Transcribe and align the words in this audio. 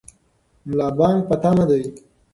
ملا 0.67 0.87
بانګ 0.97 1.19
په 1.27 1.35
تمه 1.41 1.65
دی. 1.69 1.83